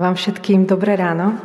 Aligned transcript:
Vám 0.00 0.16
všetkým 0.16 0.64
dobré 0.64 0.96
ráno. 0.96 1.36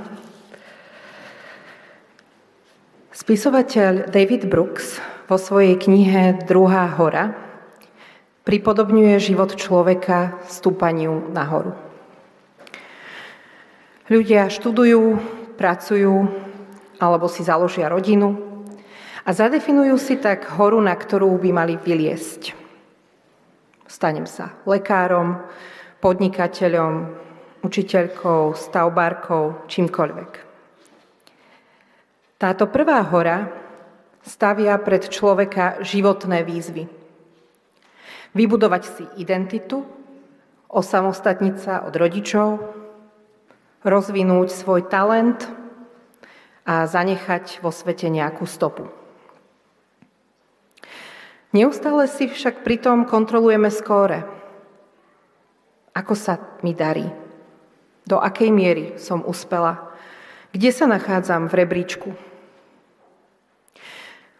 Spisovateľ 3.11 4.07
David 4.07 4.47
Brooks 4.47 4.95
vo 5.27 5.35
svojej 5.35 5.75
knihe 5.75 6.47
Druhá 6.47 6.87
hora 6.95 7.35
pripodobňuje 8.47 9.19
život 9.19 9.59
človeka 9.59 10.39
stúpaniu 10.47 11.35
nahoru. 11.35 11.75
Ľudia 14.07 14.47
študujú, 14.47 15.19
pracujú 15.59 16.15
alebo 17.03 17.27
si 17.27 17.43
založia 17.43 17.91
rodinu 17.91 18.39
a 19.27 19.35
zadefinujú 19.35 19.99
si 19.99 20.15
tak 20.15 20.47
horu, 20.55 20.79
na 20.79 20.95
ktorú 20.95 21.27
by 21.43 21.51
mali 21.51 21.75
vyliesť. 21.75 22.55
Stanem 23.83 24.23
sa 24.23 24.55
lekárom, 24.63 25.43
podnikateľom, 25.99 27.24
učiteľkou, 27.65 28.53
stavbárkou, 28.53 29.65
čímkoľvek. 29.65 30.31
Táto 32.37 32.69
prvá 32.69 33.01
hora 33.09 33.49
stavia 34.21 34.77
pred 34.77 35.09
človeka 35.09 35.81
životné 35.81 36.45
výzvy. 36.45 36.85
Vybudovať 38.37 38.83
si 38.85 39.03
identitu, 39.17 39.81
osamostatniť 40.69 41.55
sa 41.57 41.81
od 41.87 41.93
rodičov, 41.95 42.61
rozvinúť 43.81 44.49
svoj 44.51 44.85
talent 44.85 45.47
a 46.67 46.85
zanechať 46.85 47.63
vo 47.63 47.71
svete 47.71 48.11
nejakú 48.11 48.43
stopu. 48.43 48.91
Neustále 51.55 52.11
si 52.11 52.27
však 52.27 52.67
pritom 52.67 53.07
kontrolujeme 53.07 53.71
skóre. 53.71 54.27
Ako 55.95 56.11
sa 56.11 56.35
mi 56.59 56.75
darí? 56.75 57.24
Do 58.05 58.21
akej 58.21 58.53
miery 58.53 58.85
som 59.01 59.25
uspela? 59.25 59.91
Kde 60.53 60.69
sa 60.69 60.85
nachádzam 60.85 61.49
v 61.49 61.57
rebríčku? 61.65 62.09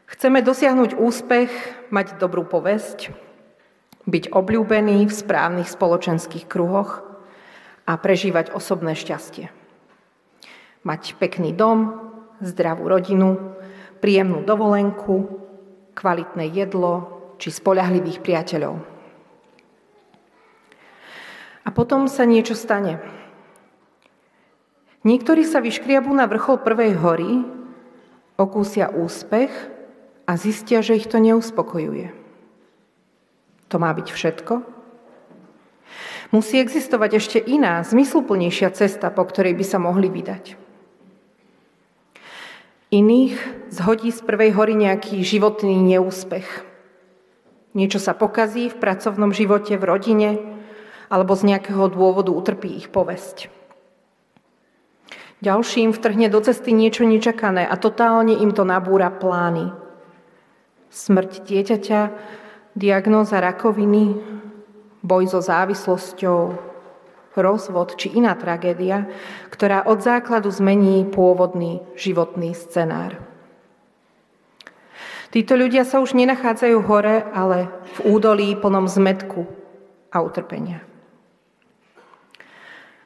Chceme 0.06 0.40
dosiahnuť 0.46 0.96
úspech, 0.96 1.52
mať 1.92 2.22
dobrú 2.22 2.46
povesť, 2.46 3.10
byť 4.06 4.32
obľúbený 4.32 5.04
v 5.10 5.14
správnych 5.14 5.68
spoločenských 5.68 6.46
kruhoch 6.46 7.04
a 7.90 7.98
prežívať 7.98 8.54
osobné 8.54 8.94
šťastie. 8.94 9.50
Mať 10.86 11.18
pekný 11.18 11.52
dom, 11.52 12.00
zdravú 12.40 12.86
rodinu, 12.86 13.58
príjemnú 13.98 14.46
dovolenku, 14.46 15.42
kvalitné 15.98 16.54
jedlo 16.54 17.10
či 17.42 17.50
spolahlivých 17.50 18.22
priateľov. 18.22 18.78
A 21.66 21.70
potom 21.74 22.06
sa 22.06 22.30
niečo 22.30 22.54
stane. 22.54 23.02
Niektorí 25.06 25.46
sa 25.46 25.62
vyškriabú 25.62 26.10
na 26.10 26.26
vrchol 26.26 26.66
prvej 26.66 26.98
hory, 26.98 27.46
okúsia 28.42 28.90
úspech 28.90 29.54
a 30.26 30.34
zistia, 30.34 30.82
že 30.82 30.98
ich 30.98 31.06
to 31.06 31.22
neuspokojuje. 31.22 32.10
To 33.70 33.78
má 33.78 33.94
byť 33.94 34.08
všetko? 34.10 34.54
Musí 36.34 36.58
existovať 36.58 37.22
ešte 37.22 37.38
iná, 37.38 37.86
zmysluplnejšia 37.86 38.74
cesta, 38.74 39.14
po 39.14 39.30
ktorej 39.30 39.54
by 39.54 39.66
sa 39.66 39.78
mohli 39.78 40.10
vydať. 40.10 40.58
Iných 42.90 43.38
zhodí 43.70 44.10
z 44.10 44.26
prvej 44.26 44.58
hory 44.58 44.74
nejaký 44.74 45.22
životný 45.22 45.78
neúspech. 45.86 46.66
Niečo 47.78 48.02
sa 48.02 48.18
pokazí 48.18 48.74
v 48.74 48.80
pracovnom 48.82 49.36
živote, 49.36 49.78
v 49.78 49.86
rodine, 49.86 50.30
alebo 51.14 51.38
z 51.38 51.54
nejakého 51.54 51.94
dôvodu 51.94 52.34
utrpí 52.34 52.74
ich 52.74 52.90
povesť. 52.90 53.65
Ďalším 55.44 55.92
vtrhne 55.92 56.32
do 56.32 56.40
cesty 56.40 56.72
niečo 56.72 57.04
nečakané 57.04 57.68
a 57.68 57.76
totálne 57.76 58.40
im 58.40 58.56
to 58.56 58.64
nabúra 58.64 59.12
plány. 59.12 59.76
Smrť 60.88 61.44
dieťaťa, 61.44 62.02
diagnóza 62.76 63.44
rakoviny, 63.44 64.16
boj 65.04 65.24
so 65.28 65.44
závislosťou, 65.44 66.40
rozvod 67.36 68.00
či 68.00 68.16
iná 68.16 68.32
tragédia, 68.40 69.12
ktorá 69.52 69.84
od 69.92 70.00
základu 70.00 70.48
zmení 70.48 71.04
pôvodný 71.12 71.84
životný 72.00 72.56
scenár. 72.56 73.20
Títo 75.36 75.60
ľudia 75.60 75.84
sa 75.84 76.00
už 76.00 76.16
nenachádzajú 76.16 76.78
hore, 76.88 77.28
ale 77.36 77.68
v 78.00 78.16
údolí 78.16 78.56
plnom 78.56 78.88
zmetku 78.88 79.44
a 80.08 80.24
utrpenia. 80.24 80.80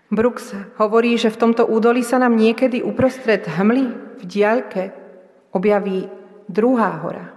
Brooks 0.09 0.57
hovorí, 0.81 1.21
že 1.21 1.29
v 1.29 1.37
tomto 1.37 1.69
údolí 1.69 2.01
sa 2.01 2.17
nám 2.17 2.33
niekedy 2.33 2.81
uprostred 2.81 3.45
hmly 3.45 3.93
v 4.17 4.23
diaľke 4.25 4.89
objaví 5.53 6.09
druhá 6.49 6.97
hora. 7.05 7.29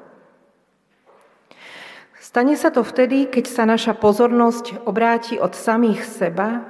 Stane 2.16 2.56
sa 2.56 2.72
to 2.72 2.80
vtedy, 2.80 3.28
keď 3.28 3.44
sa 3.44 3.68
naša 3.68 3.92
pozornosť 3.92 4.88
obráti 4.88 5.36
od 5.36 5.52
samých 5.52 6.00
seba 6.00 6.64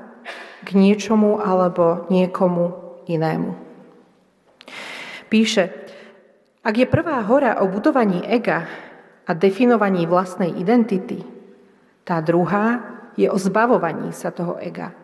k 0.67 0.75
niečomu 0.75 1.39
alebo 1.39 2.11
niekomu 2.11 2.99
inému. 3.07 3.55
Píše, 5.31 5.71
ak 6.67 6.75
je 6.83 6.87
prvá 6.91 7.23
hora 7.23 7.63
o 7.63 7.71
budovaní 7.71 8.27
ega 8.27 8.67
a 9.23 9.31
definovaní 9.39 10.11
vlastnej 10.11 10.51
identity, 10.51 11.23
tá 12.03 12.19
druhá 12.19 12.83
je 13.15 13.31
o 13.31 13.39
zbavovaní 13.39 14.11
sa 14.11 14.35
toho 14.35 14.59
ega 14.59 15.02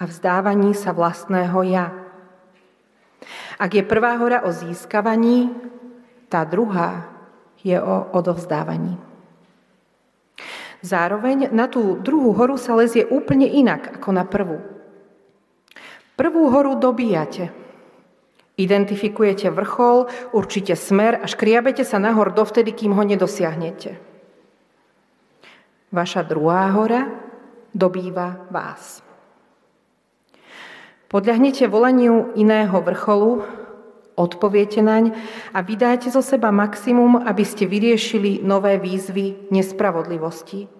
a 0.00 0.08
vzdávaní 0.08 0.72
sa 0.72 0.96
vlastného 0.96 1.60
ja. 1.68 1.92
Ak 3.60 3.76
je 3.76 3.84
prvá 3.84 4.16
hora 4.16 4.40
o 4.48 4.50
získavaní, 4.50 5.52
tá 6.32 6.48
druhá 6.48 7.04
je 7.60 7.76
o 7.76 8.08
odovzdávaní. 8.16 8.96
Zároveň 10.80 11.52
na 11.52 11.68
tú 11.68 12.00
druhú 12.00 12.32
horu 12.32 12.56
sa 12.56 12.72
lezie 12.72 13.04
úplne 13.04 13.44
inak 13.44 14.00
ako 14.00 14.10
na 14.16 14.24
prvú. 14.24 14.56
Prvú 16.16 16.48
horu 16.48 16.80
dobíjate. 16.80 17.52
Identifikujete 18.56 19.52
vrchol, 19.52 20.08
určite 20.32 20.72
smer 20.76 21.20
a 21.20 21.28
škriabete 21.28 21.84
sa 21.84 22.00
nahor 22.00 22.32
dovtedy, 22.32 22.72
kým 22.72 22.96
ho 22.96 23.04
nedosiahnete. 23.04 24.00
Vaša 25.92 26.24
druhá 26.24 26.72
hora 26.72 27.08
dobýva 27.76 28.48
vás. 28.48 29.09
Podľahnete 31.10 31.66
volaniu 31.66 32.30
iného 32.38 32.78
vrcholu, 32.78 33.42
odpoviete 34.14 34.78
naň 34.78 35.10
a 35.50 35.58
vydáte 35.58 36.06
zo 36.06 36.22
seba 36.22 36.54
maximum, 36.54 37.26
aby 37.26 37.42
ste 37.42 37.66
vyriešili 37.66 38.46
nové 38.46 38.78
výzvy 38.78 39.50
nespravodlivosti, 39.50 40.70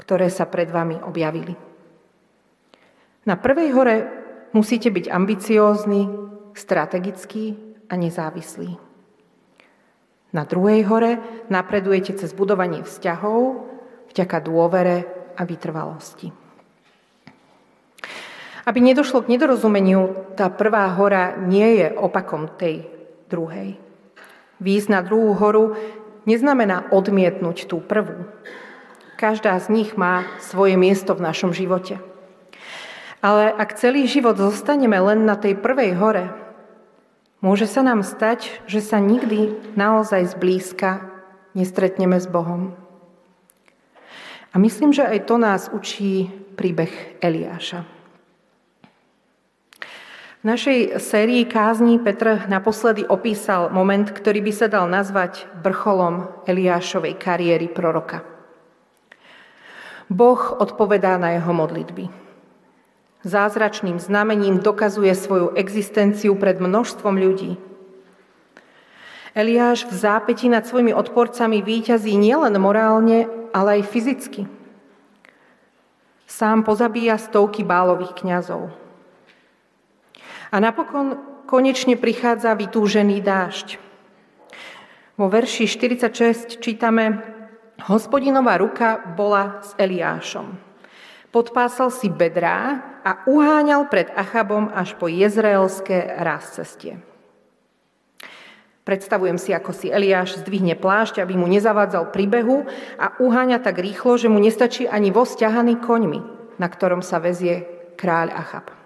ktoré 0.00 0.32
sa 0.32 0.48
pred 0.48 0.72
vami 0.72 0.96
objavili. 1.04 1.52
Na 3.28 3.36
prvej 3.36 3.68
hore 3.76 3.96
musíte 4.56 4.88
byť 4.88 5.12
ambiciózni, 5.12 6.08
strategický 6.56 7.76
a 7.92 8.00
nezávislý. 8.00 8.80
Na 10.32 10.48
druhej 10.48 10.80
hore 10.88 11.44
napredujete 11.52 12.16
cez 12.16 12.32
budovanie 12.32 12.80
vzťahov 12.80 13.68
vďaka 14.16 14.36
dôvere 14.40 14.96
a 15.36 15.44
vytrvalosti. 15.44 16.43
Aby 18.64 18.80
nedošlo 18.80 19.20
k 19.24 19.36
nedorozumeniu, 19.36 20.32
tá 20.40 20.48
prvá 20.48 20.88
hora 20.96 21.36
nie 21.36 21.84
je 21.84 21.92
opakom 21.92 22.48
tej 22.56 22.88
druhej. 23.28 23.76
Výjsť 24.56 24.88
na 24.88 25.04
druhú 25.04 25.36
horu 25.36 25.76
neznamená 26.24 26.88
odmietnúť 26.88 27.68
tú 27.68 27.84
prvú. 27.84 28.24
Každá 29.20 29.52
z 29.60 29.68
nich 29.68 29.90
má 30.00 30.24
svoje 30.40 30.80
miesto 30.80 31.12
v 31.12 31.24
našom 31.28 31.52
živote. 31.52 32.00
Ale 33.24 33.52
ak 33.52 33.76
celý 33.76 34.08
život 34.08 34.36
zostaneme 34.36 34.96
len 35.00 35.24
na 35.24 35.36
tej 35.36 35.56
prvej 35.56 35.96
hore, 35.96 36.32
môže 37.44 37.68
sa 37.68 37.84
nám 37.84 38.04
stať, 38.04 38.64
že 38.64 38.80
sa 38.80 39.00
nikdy 39.00 39.72
naozaj 39.76 40.36
zblízka 40.36 41.04
nestretneme 41.52 42.16
s 42.16 42.28
Bohom. 42.28 42.76
A 44.52 44.60
myslím, 44.60 44.92
že 44.92 45.04
aj 45.04 45.24
to 45.28 45.36
nás 45.36 45.68
učí 45.72 46.28
príbeh 46.56 47.18
Eliáša. 47.20 48.03
V 50.44 50.52
našej 50.52 51.00
sérii 51.00 51.48
kázní 51.48 51.96
Petr 51.96 52.44
naposledy 52.52 53.08
opísal 53.08 53.72
moment, 53.72 54.04
ktorý 54.04 54.44
by 54.44 54.52
sa 54.52 54.68
dal 54.68 54.84
nazvať 54.92 55.48
vrcholom 55.64 56.28
Eliášovej 56.44 57.16
kariéry 57.16 57.72
proroka. 57.72 58.20
Boh 60.12 60.36
odpovedá 60.60 61.16
na 61.16 61.32
jeho 61.32 61.48
modlitby. 61.48 62.12
Zázračným 63.24 63.96
znamením 63.96 64.60
dokazuje 64.60 65.16
svoju 65.16 65.56
existenciu 65.56 66.36
pred 66.36 66.60
množstvom 66.60 67.16
ľudí. 67.16 67.56
Eliáš 69.32 69.88
v 69.88 69.96
zápäti 69.96 70.52
nad 70.52 70.68
svojimi 70.68 70.92
odporcami 70.92 71.64
výťazí 71.64 72.20
nielen 72.20 72.52
morálne, 72.60 73.32
ale 73.56 73.80
aj 73.80 73.88
fyzicky. 73.88 74.44
Sám 76.28 76.68
pozabíja 76.68 77.16
stovky 77.16 77.64
bálových 77.64 78.12
kňazov 78.12 78.83
A 80.54 80.62
napokon 80.62 81.18
konečne 81.50 81.98
prichádza 81.98 82.54
vytúžený 82.54 83.18
dážď. 83.26 83.82
Vo 85.18 85.26
verši 85.26 85.66
46 85.66 86.62
čítame, 86.62 87.26
hospodinová 87.90 88.62
ruka 88.62 89.02
bola 89.18 89.58
s 89.66 89.74
Eliášom. 89.74 90.54
Podpásal 91.34 91.90
si 91.90 92.06
bedrá 92.06 92.86
a 93.02 93.26
uháňal 93.26 93.90
pred 93.90 94.14
Achabom 94.14 94.70
až 94.70 94.94
po 94.94 95.10
jezraelské 95.10 96.22
raz 96.22 96.54
cestie. 96.54 97.02
Predstavujem 98.86 99.42
si, 99.42 99.50
ako 99.50 99.74
si 99.74 99.90
Eliáš 99.90 100.38
zdvihne 100.38 100.78
plášť, 100.78 101.18
aby 101.18 101.34
mu 101.34 101.50
nezavádzal 101.50 102.14
príbehu 102.14 102.62
a 102.94 103.10
uháňa 103.18 103.58
tak 103.58 103.82
rýchlo, 103.82 104.14
že 104.22 104.30
mu 104.30 104.38
nestačí 104.38 104.86
ani 104.86 105.10
voz 105.10 105.34
ťahaný 105.34 105.82
koňmi, 105.82 106.20
na 106.62 106.70
ktorom 106.70 107.02
sa 107.02 107.18
vezie 107.18 107.66
kráľ 107.98 108.30
Achab. 108.30 108.83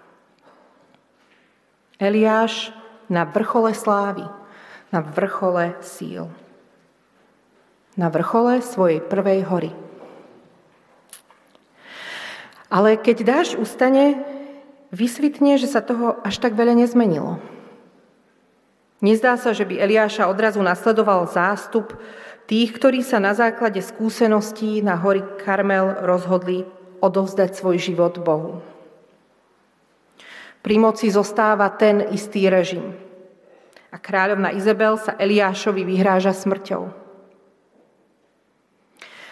Eliáš 1.99 2.71
na 3.11 3.27
vrchole 3.27 3.75
slávy, 3.75 4.23
na 4.87 5.03
vrchole 5.03 5.75
síl, 5.83 6.31
na 7.99 8.07
vrchole 8.07 8.63
svojej 8.63 9.03
prvej 9.03 9.43
hory. 9.43 9.71
Ale 12.71 12.95
keď 12.95 13.17
dáš 13.27 13.59
ustane, 13.59 14.23
vysvitne, 14.95 15.59
že 15.59 15.67
sa 15.67 15.83
toho 15.83 16.15
až 16.23 16.39
tak 16.39 16.55
veľa 16.55 16.79
nezmenilo. 16.79 17.41
Nezdá 19.03 19.35
sa, 19.35 19.51
že 19.51 19.67
by 19.67 19.79
Eliáša 19.79 20.31
odrazu 20.31 20.63
nasledoval 20.63 21.27
zástup 21.27 21.99
tých, 22.47 22.75
ktorí 22.75 23.03
sa 23.03 23.19
na 23.19 23.35
základe 23.35 23.83
skúseností 23.83 24.79
na 24.79 24.95
hory 24.95 25.23
Karmel 25.39 25.99
rozhodli 26.03 26.63
odovzdať 26.99 27.59
svoj 27.59 27.77
život 27.79 28.19
Bohu. 28.23 28.59
Pri 30.59 30.75
moci 30.75 31.07
zostáva 31.07 31.71
ten 31.71 32.03
istý 32.11 32.51
režim. 32.51 32.91
A 33.89 33.97
kráľovna 33.97 34.53
Izabel 34.53 34.99
sa 34.99 35.15
Eliášovi 35.15 35.87
vyhráža 35.87 36.35
smrťou. 36.35 36.83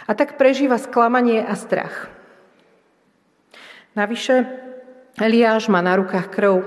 A 0.08 0.12
tak 0.16 0.40
prežíva 0.40 0.80
sklamanie 0.80 1.44
a 1.44 1.54
strach. 1.60 2.08
Navyše, 3.94 4.48
Eliáš 5.20 5.68
má 5.68 5.84
na 5.84 6.00
rukách 6.00 6.32
krv 6.32 6.64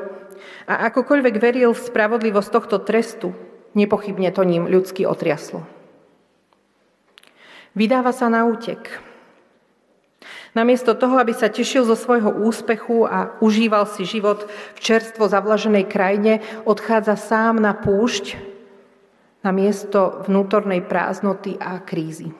a 0.68 0.86
akokoľvek 0.90 1.34
veril 1.40 1.70
v 1.72 1.80
spravodlivosť 1.80 2.50
tohto 2.50 2.76
trestu, 2.82 3.32
nepochybne 3.72 4.28
to 4.34 4.42
ním 4.44 4.68
ľudsky 4.68 5.06
otriaslo. 5.06 5.64
Vydáva 7.74 8.10
sa 8.10 8.26
na 8.26 8.44
útek. 8.44 9.09
Namiesto 10.50 10.98
toho, 10.98 11.14
aby 11.22 11.30
sa 11.30 11.46
tešil 11.46 11.86
zo 11.86 11.94
svojho 11.94 12.42
úspechu 12.42 13.06
a 13.06 13.38
užíval 13.38 13.86
si 13.86 14.02
život 14.02 14.50
v 14.74 14.78
čerstvo 14.82 15.30
zavlaženej 15.30 15.86
krajine, 15.86 16.42
odchádza 16.66 17.14
sám 17.14 17.62
na 17.62 17.70
púšť 17.70 18.34
na 19.46 19.54
miesto 19.54 20.26
vnútornej 20.26 20.82
prázdnoty 20.84 21.54
a 21.56 21.78
krízy. 21.80 22.34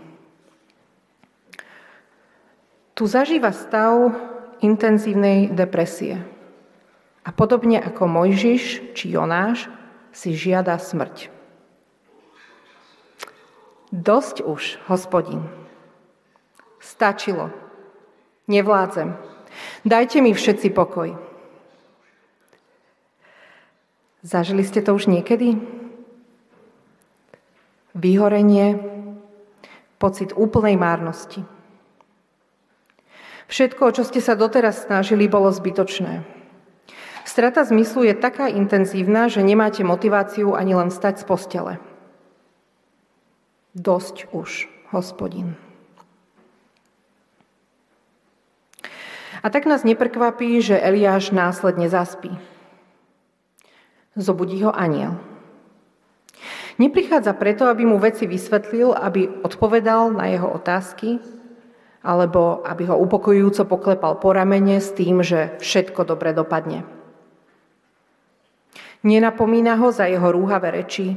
Tu 2.99 3.09
zažíva 3.09 3.55
stav, 3.57 4.13
intenzívnej 4.61 5.49
depresie. 5.49 6.21
A 7.25 7.31
podobne 7.33 7.81
ako 7.81 8.05
Mojžiš 8.05 8.93
či 8.93 9.15
Jonáš 9.15 9.71
si 10.13 10.37
žiada 10.37 10.77
smrť. 10.77 11.33
Dosť 13.95 14.45
už, 14.45 14.83
hospodin. 14.91 15.47
Stačilo. 16.83 17.70
Nevládzem. 18.51 19.15
Dajte 19.87 20.19
mi 20.19 20.35
všetci 20.35 20.75
pokoj. 20.75 21.15
Zažili 24.27 24.67
ste 24.67 24.83
to 24.83 24.99
už 24.99 25.07
niekedy? 25.07 25.55
Vyhorenie, 27.95 28.77
pocit 30.03 30.35
úplnej 30.35 30.75
márnosti. 30.75 31.47
Všetko, 33.47 33.95
čo 33.95 34.03
ste 34.03 34.19
sa 34.19 34.35
doteraz 34.35 34.87
snažili, 34.87 35.31
bolo 35.31 35.51
zbytočné. 35.55 36.23
Strata 37.23 37.63
zmyslu 37.63 38.11
je 38.11 38.15
taká 38.19 38.51
intenzívna, 38.51 39.31
že 39.31 39.47
nemáte 39.47 39.87
motiváciu 39.87 40.59
ani 40.59 40.75
len 40.75 40.91
stať 40.91 41.23
z 41.23 41.25
postele. 41.27 41.73
Dosť 43.79 44.31
už, 44.35 44.67
hospodin. 44.91 45.70
A 49.41 49.47
tak 49.49 49.65
nás 49.65 49.85
neprekvapí, 49.85 50.61
že 50.61 50.77
Eliáš 50.77 51.33
následne 51.33 51.89
zaspí. 51.89 52.31
Zobudí 54.17 54.61
ho 54.63 54.73
aniel. 54.75 55.17
Neprichádza 56.81 57.37
preto, 57.37 57.69
aby 57.69 57.85
mu 57.85 58.01
veci 58.01 58.25
vysvetlil, 58.25 58.97
aby 58.97 59.45
odpovedal 59.45 60.17
na 60.17 60.33
jeho 60.33 60.49
otázky, 60.49 61.21
alebo 62.01 62.65
aby 62.65 62.89
ho 62.89 62.97
upokojujúco 62.97 63.69
poklepal 63.69 64.17
po 64.17 64.33
ramene 64.33 64.81
s 64.81 64.93
tým, 64.97 65.21
že 65.21 65.61
všetko 65.61 66.09
dobre 66.09 66.33
dopadne. 66.33 66.89
Nenapomína 69.05 69.77
ho 69.81 69.93
za 69.93 70.09
jeho 70.09 70.33
rúhavé 70.33 70.85
reči, 70.85 71.17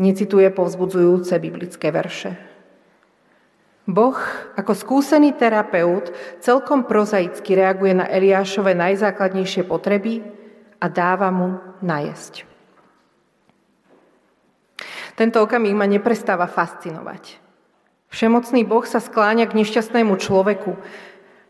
necituje 0.00 0.48
povzbudzujúce 0.52 1.36
biblické 1.40 1.92
verše. 1.92 2.51
Boh 3.82 4.14
ako 4.54 4.72
skúsený 4.78 5.34
terapeut 5.34 6.14
celkom 6.38 6.86
prozaicky 6.86 7.58
reaguje 7.58 7.98
na 7.98 8.06
Eliášove 8.06 8.78
najzákladnejšie 8.78 9.66
potreby 9.66 10.22
a 10.78 10.86
dáva 10.86 11.34
mu 11.34 11.58
najesť. 11.82 12.46
Tento 15.18 15.42
okamih 15.42 15.74
ma 15.74 15.84
neprestáva 15.90 16.46
fascinovať. 16.46 17.42
Všemocný 18.12 18.62
Boh 18.62 18.84
sa 18.86 19.02
skláňa 19.02 19.50
k 19.50 19.56
nešťastnému 19.56 20.14
človeku. 20.20 20.78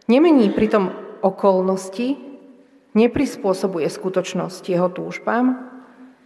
Nemení 0.08 0.50
pritom 0.50 0.94
okolnosti, 1.20 2.16
neprispôsobuje 2.96 3.86
skutočnosť 3.86 4.62
jeho 4.72 4.88
túžbám, 4.88 5.68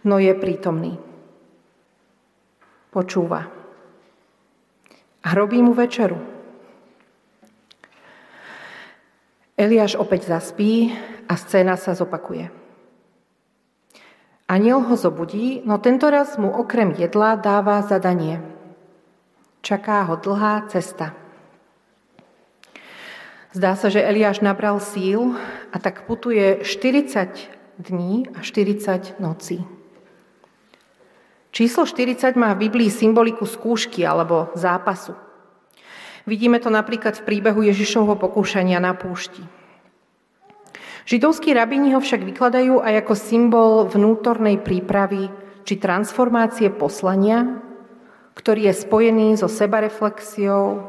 no 0.07 0.15
je 0.17 0.33
prítomný. 0.37 0.97
Počúva. 2.95 3.56
A 5.23 5.33
robí 5.33 5.61
mu 5.61 5.73
večeru. 5.73 6.19
Eliáš 9.57 9.97
opäť 9.97 10.29
zaspí 10.29 10.93
a 11.25 11.33
scéna 11.33 11.79
sa 11.79 11.97
zopakuje. 11.97 12.53
Aniel 14.47 14.85
ho 14.85 14.95
zobudí, 14.95 15.65
no 15.65 15.81
tento 15.81 16.07
raz 16.07 16.37
mu 16.37 16.53
okrem 16.53 16.93
jedla 16.93 17.35
dáva 17.35 17.81
zadanie– 17.83 18.39
Čaká 19.67 20.07
ho 20.07 20.15
dlhá 20.15 20.63
cesta. 20.71 21.11
Zdá 23.51 23.75
sa, 23.75 23.91
že 23.91 23.99
Eliáš 23.99 24.39
nabral 24.39 24.79
síl 24.79 25.35
a 25.73 25.77
tak 25.79 26.07
putuje 26.07 26.63
40 26.63 27.51
dní 27.75 28.31
a 28.31 28.39
40 28.39 29.19
nocí. 29.19 29.76
Číslo 31.57 31.89
40 31.89 32.37
má 32.37 32.53
v 32.53 32.69
Biblii 32.69 32.93
symboliku 32.93 33.49
skúšky 33.49 34.05
alebo 34.05 34.53
zápasu. 34.53 35.17
Vidíme 36.29 36.61
to 36.61 36.69
napríklad 36.69 37.17
v 37.17 37.25
príbehu 37.25 37.65
Ježišovho 37.65 38.13
pokúšania 38.13 38.77
na 38.77 38.93
púšti. 38.93 39.41
Židovskí 41.09 41.57
rabíni 41.57 41.97
ho 41.97 42.03
však 42.03 42.21
vykladajú 42.21 42.77
aj 42.85 42.93
ako 43.01 43.13
symbol 43.17 43.71
vnútornej 43.89 44.61
prípravy 44.61 45.33
či 45.65 45.81
transformácie 45.81 46.69
poslania 46.69 47.65
ktorý 48.37 48.69
je 48.69 48.73
spojený 48.85 49.27
so 49.41 49.49
sebareflexiou, 49.49 50.85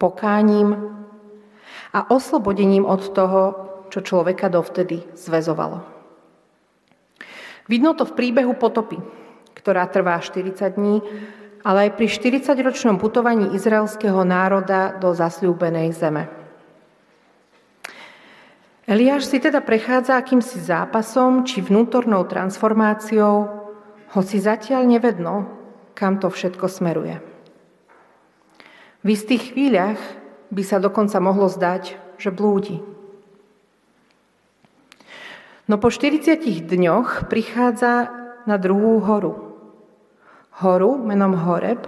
pokáním 0.00 0.96
a 1.92 2.08
oslobodením 2.08 2.88
od 2.88 3.12
toho, 3.12 3.42
čo 3.92 4.00
človeka 4.00 4.48
dovtedy 4.48 5.04
zväzovalo. 5.12 5.84
Vidno 7.68 7.92
to 7.92 8.08
v 8.08 8.16
príbehu 8.16 8.56
potopy, 8.56 8.96
ktorá 9.58 9.90
trvá 9.90 10.22
40 10.22 10.78
dní, 10.78 11.02
ale 11.66 11.90
aj 11.90 12.00
pri 12.00 12.06
40-ročnom 12.06 12.96
putovaní 12.96 13.50
izraelského 13.52 14.22
národa 14.22 14.94
do 14.96 15.10
zasľúbenej 15.12 15.90
zeme. 15.92 16.30
Eliáš 18.88 19.28
si 19.28 19.36
teda 19.36 19.60
prechádza 19.60 20.16
akýmsi 20.16 20.64
zápasom 20.64 21.44
či 21.44 21.60
vnútornou 21.60 22.24
transformáciou, 22.24 23.36
hoci 24.16 24.40
zatiaľ 24.40 24.88
nevedno, 24.88 25.44
kam 25.92 26.16
to 26.16 26.32
všetko 26.32 26.64
smeruje. 26.72 27.20
V 29.04 29.08
istých 29.12 29.52
chvíľach 29.52 30.00
by 30.48 30.62
sa 30.64 30.80
dokonca 30.80 31.20
mohlo 31.20 31.52
zdať, 31.52 32.00
že 32.16 32.32
blúdi. 32.32 32.80
No 35.68 35.76
po 35.76 35.92
40 35.92 36.64
dňoch 36.64 37.28
prichádza 37.28 38.08
na 38.48 38.56
druhú 38.56 39.04
horu. 39.04 39.47
Horu 40.58 40.98
menom 40.98 41.38
Horeb, 41.38 41.86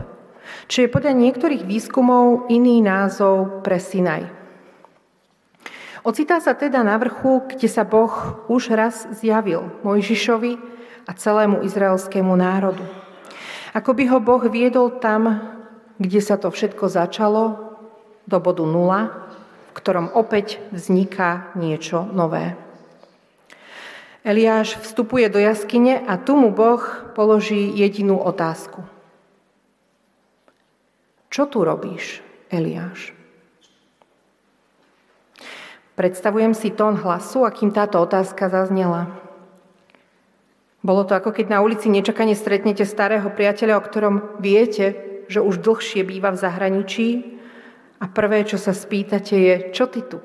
čo 0.70 0.86
je 0.86 0.92
podľa 0.92 1.14
niektorých 1.18 1.66
výskumov 1.66 2.46
iný 2.46 2.78
názov 2.78 3.66
pre 3.66 3.82
Sinaj. 3.82 4.30
Ocitá 6.06 6.40
sa 6.40 6.56
teda 6.56 6.80
na 6.80 6.96
vrchu, 6.96 7.44
kde 7.50 7.68
sa 7.68 7.84
Boh 7.84 8.40
už 8.48 8.72
raz 8.72 9.04
zjavil 9.20 9.68
Mojžišovi 9.84 10.52
a 11.04 11.12
celému 11.12 11.60
izraelskému 11.66 12.32
národu. 12.38 12.86
Ako 13.76 13.92
by 13.92 14.04
ho 14.08 14.18
Boh 14.22 14.42
viedol 14.48 15.02
tam, 15.02 15.42
kde 16.00 16.20
sa 16.22 16.40
to 16.40 16.48
všetko 16.48 16.88
začalo, 16.88 17.70
do 18.30 18.38
bodu 18.38 18.62
nula, 18.62 19.28
v 19.70 19.76
ktorom 19.76 20.14
opäť 20.14 20.62
vzniká 20.70 21.50
niečo 21.58 22.06
nové. 22.06 22.54
Eliáš 24.20 24.76
vstupuje 24.84 25.32
do 25.32 25.40
jaskyne 25.40 25.96
a 26.04 26.20
tu 26.20 26.36
mu 26.36 26.52
Boh 26.52 26.84
položí 27.16 27.72
jedinú 27.72 28.20
otázku. 28.20 28.84
Čo 31.32 31.48
tu 31.48 31.64
robíš, 31.64 32.20
Eliáš? 32.52 33.16
Predstavujem 35.96 36.52
si 36.52 36.68
tón 36.72 37.00
hlasu, 37.00 37.48
akým 37.48 37.72
táto 37.72 38.00
otázka 38.00 38.52
zaznela. 38.52 39.08
Bolo 40.80 41.04
to 41.04 41.12
ako 41.12 41.32
keď 41.32 41.56
na 41.56 41.58
ulici 41.60 41.92
nečakane 41.92 42.32
stretnete 42.32 42.88
starého 42.88 43.28
priateľa, 43.28 43.76
o 43.76 43.84
ktorom 43.84 44.14
viete, 44.40 44.96
že 45.28 45.44
už 45.44 45.60
dlhšie 45.60 46.04
býva 46.04 46.32
v 46.32 46.40
zahraničí 46.40 47.08
a 48.00 48.08
prvé, 48.08 48.48
čo 48.48 48.56
sa 48.56 48.72
spýtate, 48.72 49.36
je, 49.36 49.54
čo 49.76 49.88
ty 49.92 50.00
tu? 50.00 50.24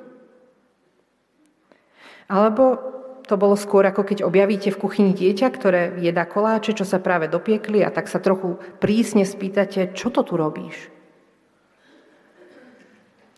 Alebo 2.32 2.95
to 3.26 3.36
bolo 3.38 3.58
skôr 3.58 3.86
ako 3.90 4.06
keď 4.06 4.22
objavíte 4.22 4.70
v 4.70 4.82
kuchyni 4.82 5.12
dieťa, 5.18 5.48
ktoré 5.50 5.98
jeda 5.98 6.30
koláče, 6.30 6.78
čo 6.78 6.86
sa 6.86 7.02
práve 7.02 7.26
dopiekli 7.26 7.82
a 7.82 7.90
tak 7.90 8.06
sa 8.06 8.22
trochu 8.22 8.62
prísne 8.78 9.26
spýtate, 9.26 9.98
čo 9.98 10.14
to 10.14 10.22
tu 10.22 10.38
robíš? 10.38 10.94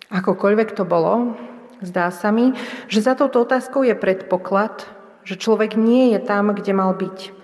Akokoľvek 0.07 0.75
to 0.75 0.87
bolo, 0.87 1.35
Zdá 1.77 2.09
sa 2.09 2.33
mi, 2.33 2.57
že 2.89 3.05
za 3.05 3.13
touto 3.13 3.45
otázkou 3.45 3.85
je 3.85 3.93
predpoklad, 3.93 4.89
že 5.21 5.37
človek 5.37 5.77
nie 5.77 6.09
je 6.17 6.19
tam, 6.25 6.49
kde 6.49 6.73
mal 6.73 6.97
byť. 6.97 7.37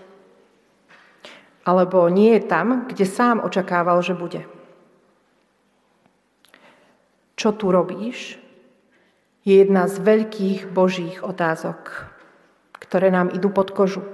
Alebo 1.64 2.10
nie 2.10 2.34
je 2.36 2.42
tam, 2.50 2.90
kde 2.90 3.06
sám 3.06 3.46
očakával, 3.46 4.02
že 4.02 4.18
bude. 4.18 4.50
Čo 7.38 7.54
tu 7.54 7.70
robíš? 7.70 8.42
Je 9.46 9.62
jedna 9.62 9.86
z 9.86 10.02
veľkých 10.02 10.72
božích 10.72 11.22
otázok, 11.22 12.10
ktoré 12.94 13.10
nám 13.10 13.34
idú 13.34 13.50
pod 13.50 13.74
kožu. 13.74 14.06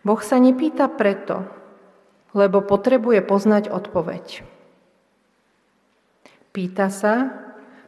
Boh 0.00 0.16
sa 0.24 0.40
nepýta 0.40 0.88
preto, 0.88 1.44
lebo 2.32 2.64
potrebuje 2.64 3.20
poznať 3.20 3.68
odpoveď. 3.68 4.40
Pýta 6.56 6.88
sa, 6.88 7.28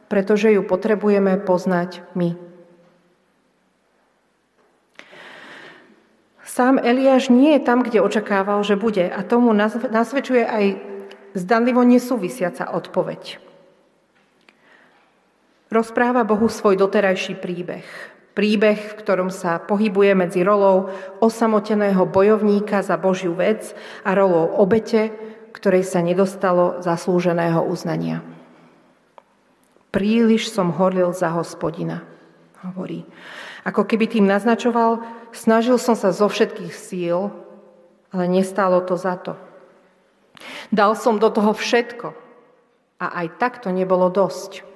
pretože 0.05 0.53
ju 0.53 0.61
potrebujeme 0.61 1.41
poznať 1.41 2.05
my. 2.13 2.37
Sám 6.45 6.77
Eliáš 6.77 7.33
nie 7.33 7.57
je 7.57 7.65
tam, 7.65 7.81
kde 7.81 8.05
očakával, 8.05 8.61
že 8.61 8.77
bude 8.77 9.09
a 9.09 9.25
tomu 9.25 9.49
nasvedčuje 9.89 10.45
aj 10.45 10.65
zdanlivo 11.33 11.81
nesúvisiaca 11.81 12.69
odpoveď. 12.69 13.41
Rozpráva 15.73 16.21
Bohu 16.21 16.45
svoj 16.45 16.77
doterajší 16.77 17.41
príbeh. 17.41 18.13
Príbeh, 18.35 18.91
v 18.91 18.97
ktorom 18.99 19.31
sa 19.31 19.63
pohybuje 19.63 20.11
medzi 20.11 20.43
rolou 20.43 20.91
osamoteného 21.23 22.03
bojovníka 22.03 22.83
za 22.83 22.99
Božiu 22.99 23.31
vec 23.31 23.71
a 24.03 24.11
rolou 24.11 24.59
obete, 24.59 25.15
ktorej 25.55 25.87
sa 25.87 26.03
nedostalo 26.03 26.83
zaslúženého 26.83 27.63
uznania. 27.63 28.19
Príliš 29.95 30.51
som 30.51 30.75
horlil 30.75 31.15
za 31.15 31.31
hospodina, 31.31 32.03
hovorí. 32.59 33.07
Ako 33.63 33.87
keby 33.87 34.11
tým 34.11 34.27
naznačoval, 34.27 34.99
snažil 35.31 35.79
som 35.79 35.95
sa 35.95 36.11
zo 36.11 36.27
všetkých 36.27 36.75
síl, 36.75 37.31
ale 38.11 38.27
nestálo 38.27 38.83
to 38.83 38.99
za 38.99 39.15
to. 39.15 39.39
Dal 40.75 40.99
som 40.99 41.23
do 41.23 41.31
toho 41.31 41.55
všetko 41.55 42.11
a 42.99 43.05
aj 43.23 43.39
tak 43.39 43.63
to 43.63 43.71
nebolo 43.71 44.11
dosť. 44.11 44.74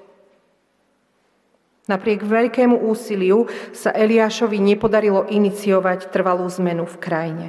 Napriek 1.90 2.22
veľkému 2.22 2.86
úsiliu 2.86 3.50
sa 3.74 3.90
Eliášovi 3.90 4.62
nepodarilo 4.62 5.26
iniciovať 5.26 6.14
trvalú 6.14 6.46
zmenu 6.62 6.86
v 6.86 6.98
krajine. 7.02 7.48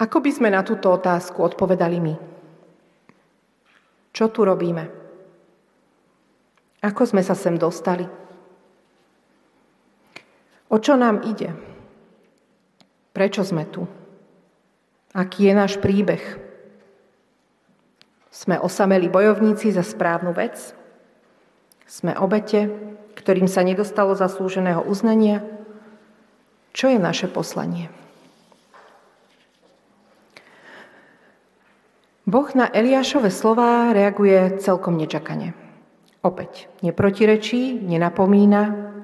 Ako 0.00 0.24
by 0.24 0.30
sme 0.32 0.48
na 0.48 0.64
túto 0.64 0.88
otázku 0.88 1.44
odpovedali 1.44 2.00
my? 2.00 2.14
Čo 4.16 4.32
tu 4.32 4.48
robíme? 4.48 4.88
Ako 6.80 7.04
sme 7.04 7.20
sa 7.20 7.36
sem 7.36 7.60
dostali? 7.60 8.08
O 10.72 10.80
čo 10.80 10.96
nám 10.96 11.28
ide? 11.28 11.52
Prečo 13.12 13.44
sme 13.44 13.68
tu? 13.68 13.84
Aký 15.12 15.44
je 15.44 15.52
náš 15.52 15.76
príbeh? 15.76 16.24
Sme 18.32 18.56
osameli 18.56 19.12
bojovníci 19.12 19.68
za 19.76 19.84
správnu 19.84 20.32
vec? 20.32 20.79
Sme 21.90 22.14
obete, 22.14 22.70
ktorým 23.18 23.50
sa 23.50 23.66
nedostalo 23.66 24.14
zaslúženého 24.14 24.86
uznania? 24.86 25.42
Čo 26.70 26.86
je 26.86 27.02
naše 27.02 27.26
poslanie? 27.26 27.90
Boh 32.30 32.46
na 32.54 32.70
Eliášove 32.70 33.34
slová 33.34 33.90
reaguje 33.90 34.62
celkom 34.62 34.94
nečakane. 34.94 35.50
Opäť 36.22 36.70
neprotirečí, 36.78 37.82
nenapomína, 37.82 38.94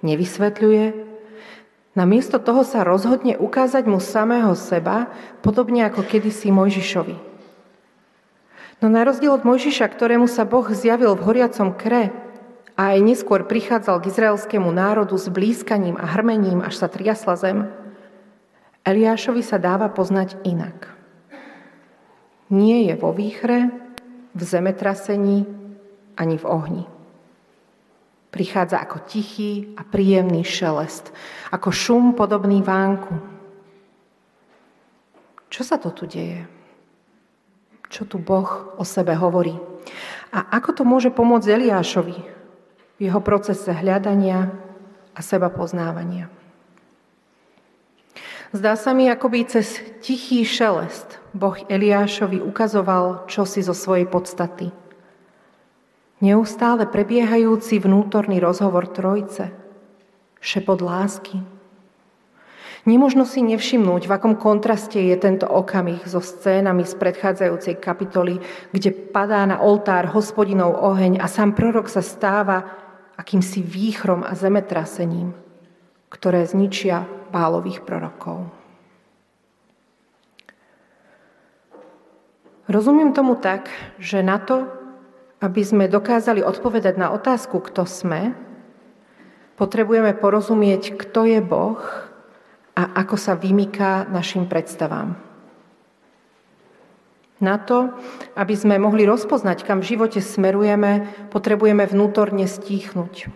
nevysvetľuje. 0.00 1.12
Namiesto 1.92 2.40
toho 2.40 2.64
sa 2.64 2.80
rozhodne 2.80 3.36
ukázať 3.36 3.84
mu 3.84 4.00
samého 4.00 4.56
seba, 4.56 5.12
podobne 5.44 5.84
ako 5.84 6.00
kedysi 6.08 6.48
Mojžišovi. 6.48 7.31
No 8.82 8.90
na 8.90 9.06
rozdiel 9.06 9.30
od 9.30 9.46
Mojžiša, 9.46 9.86
ktorému 9.86 10.26
sa 10.26 10.42
Boh 10.42 10.66
zjavil 10.74 11.14
v 11.14 11.22
horiacom 11.22 11.70
kre 11.70 12.10
a 12.74 12.92
aj 12.92 12.98
neskôr 12.98 13.46
prichádzal 13.46 14.02
k 14.02 14.10
izraelskému 14.10 14.68
národu 14.74 15.14
s 15.14 15.30
blízkaním 15.30 15.94
a 15.94 16.10
hrmením, 16.18 16.58
až 16.58 16.82
sa 16.82 16.88
triasla 16.90 17.38
zem, 17.38 17.58
Eliášovi 18.82 19.46
sa 19.46 19.62
dáva 19.62 19.86
poznať 19.86 20.34
inak 20.42 20.92
nie 22.52 22.92
je 22.92 22.94
vo 23.00 23.16
výchre, 23.16 23.72
v 24.36 24.40
zemetrasení 24.44 25.48
ani 26.20 26.36
v 26.36 26.44
ohni. 26.44 26.84
Prichádza 28.32 28.80
ako 28.80 29.08
tichý 29.08 29.72
a 29.76 29.84
príjemný 29.84 30.44
šelest, 30.44 31.12
ako 31.52 31.68
šum 31.72 32.04
podobný 32.16 32.60
vánku. 32.64 33.12
Čo 35.52 35.62
sa 35.64 35.76
to 35.76 35.92
tu 35.92 36.08
deje? 36.08 36.44
Čo 37.92 38.08
tu 38.08 38.16
Boh 38.16 38.72
o 38.80 38.84
sebe 38.88 39.12
hovorí? 39.12 39.52
A 40.32 40.56
ako 40.56 40.80
to 40.80 40.82
môže 40.88 41.12
pomôcť 41.12 41.44
Eliášovi 41.44 42.16
v 42.96 43.00
jeho 43.04 43.20
procese 43.20 43.68
hľadania 43.68 44.48
a 45.12 45.20
seba 45.20 45.52
poznávania? 45.52 46.32
Zdá 48.56 48.80
sa 48.80 48.96
mi, 48.96 49.12
ako 49.12 49.28
by 49.28 49.40
cez 49.44 49.76
tichý 50.00 50.40
šelest 50.48 51.20
Boh 51.36 51.56
Eliášovi 51.68 52.40
ukazoval 52.40 53.28
čosi 53.28 53.60
zo 53.60 53.76
svojej 53.76 54.08
podstaty. 54.08 54.72
Neustále 56.24 56.88
prebiehajúci 56.88 57.76
vnútorný 57.76 58.40
rozhovor 58.40 58.88
trojce, 58.88 59.52
šepot 60.40 60.80
lásky. 60.80 61.44
Nemožno 62.82 63.22
si 63.22 63.46
nevšimnúť, 63.46 64.10
v 64.10 64.14
akom 64.18 64.34
kontraste 64.34 64.98
je 64.98 65.14
tento 65.14 65.46
okamih 65.46 66.02
so 66.02 66.18
scénami 66.18 66.82
z 66.82 66.98
predchádzajúcej 66.98 67.78
kapitoly, 67.78 68.42
kde 68.74 68.90
padá 68.90 69.46
na 69.46 69.62
oltár 69.62 70.10
hospodinov 70.10 70.82
oheň 70.82 71.22
a 71.22 71.30
sám 71.30 71.54
prorok 71.54 71.86
sa 71.86 72.02
stáva 72.02 72.66
akýmsi 73.14 73.62
výchrom 73.62 74.26
a 74.26 74.34
zemetrasením, 74.34 75.30
ktoré 76.10 76.42
zničia 76.42 77.06
Bálových 77.30 77.86
prorokov. 77.86 78.50
Rozumiem 82.66 83.14
tomu 83.14 83.38
tak, 83.38 83.70
že 84.02 84.26
na 84.26 84.42
to, 84.42 84.66
aby 85.38 85.62
sme 85.62 85.86
dokázali 85.86 86.42
odpovedať 86.42 86.98
na 86.98 87.14
otázku, 87.14 87.62
kto 87.62 87.86
sme, 87.86 88.34
potrebujeme 89.54 90.18
porozumieť, 90.18 90.98
kto 90.98 91.30
je 91.30 91.38
Boh 91.38 91.78
a 92.72 92.82
ako 93.04 93.16
sa 93.20 93.36
vymyká 93.36 94.08
našim 94.08 94.48
predstavám. 94.48 95.16
Na 97.42 97.58
to, 97.58 97.90
aby 98.38 98.54
sme 98.54 98.78
mohli 98.78 99.02
rozpoznať, 99.02 99.66
kam 99.66 99.82
v 99.82 99.98
živote 99.98 100.22
smerujeme, 100.22 101.10
potrebujeme 101.34 101.84
vnútorne 101.90 102.46
stíchnuť. 102.46 103.26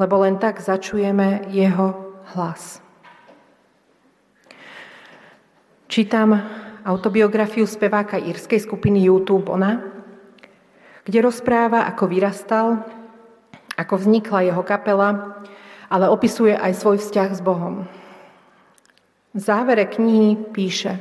Lebo 0.00 0.14
len 0.24 0.40
tak 0.40 0.64
začujeme 0.64 1.52
jeho 1.52 1.92
hlas. 2.32 2.80
Čítam 5.92 6.40
autobiografiu 6.88 7.68
speváka 7.68 8.16
írskej 8.16 8.64
skupiny 8.64 9.04
YouTube 9.04 9.52
Ona, 9.52 9.84
kde 11.04 11.18
rozpráva, 11.20 11.84
ako 11.84 12.08
vyrastal, 12.08 12.80
ako 13.76 13.94
vznikla 14.00 14.48
jeho 14.48 14.64
kapela, 14.64 15.36
ale 15.92 16.08
opisuje 16.08 16.56
aj 16.56 16.72
svoj 16.80 16.96
vzťah 17.04 17.30
s 17.36 17.44
Bohom. 17.44 17.84
V 19.36 19.40
závere 19.40 19.84
knihy 19.84 20.40
píše 20.56 20.96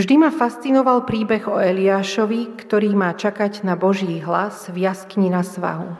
Vždy 0.00 0.14
ma 0.16 0.32
fascinoval 0.32 1.04
príbeh 1.04 1.44
o 1.50 1.60
Eliášovi, 1.60 2.56
ktorý 2.56 2.96
má 2.96 3.12
čakať 3.12 3.68
na 3.68 3.76
Boží 3.76 4.22
hlas 4.24 4.72
v 4.72 4.88
jaskni 4.88 5.28
na 5.28 5.44
svahu. 5.44 5.92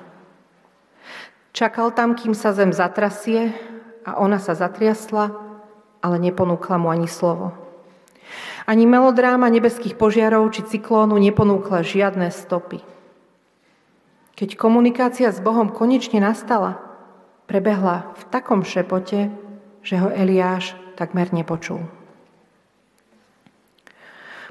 Čakal 1.53 1.93
tam, 1.93 2.15
kým 2.15 2.33
sa 2.33 2.55
zem 2.55 2.71
zatrasie 2.73 3.53
a 4.07 4.23
ona 4.23 4.39
sa 4.39 4.55
zatriasla, 4.55 5.35
ale 5.99 6.17
neponúkla 6.23 6.79
mu 6.79 6.95
ani 6.95 7.11
slovo. 7.11 7.53
Ani 8.71 8.87
melodráma 8.87 9.51
nebeských 9.51 9.99
požiarov 9.99 10.49
či 10.55 10.63
cyklónu 10.63 11.19
neponúkla 11.19 11.83
žiadne 11.83 12.31
stopy. 12.31 12.79
Keď 14.39 14.55
komunikácia 14.55 15.35
s 15.35 15.43
Bohom 15.43 15.75
konečne 15.75 16.23
nastala, 16.23 16.88
prebehla 17.49 18.13
v 18.15 18.23
takom 18.29 18.61
šepote, 18.61 19.33
že 19.81 19.97
ho 19.97 20.13
Eliáš 20.13 20.77
takmer 20.95 21.33
nepočul. 21.33 21.81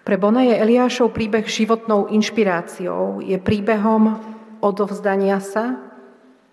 Pre 0.02 0.16
Bona 0.18 0.42
je 0.42 0.56
Eliášov 0.56 1.14
príbeh 1.14 1.46
životnou 1.46 2.10
inšpiráciou, 2.10 3.22
je 3.22 3.36
príbehom 3.38 4.18
odovzdania 4.64 5.38
sa, 5.44 5.78